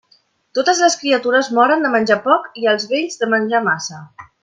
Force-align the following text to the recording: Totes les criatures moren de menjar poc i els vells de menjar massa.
Totes 0.59 0.79
les 0.85 0.95
criatures 1.01 1.51
moren 1.59 1.87
de 1.87 1.93
menjar 1.97 2.19
poc 2.25 2.51
i 2.65 2.69
els 2.75 2.91
vells 2.97 3.23
de 3.25 3.31
menjar 3.37 3.65
massa. 3.73 4.05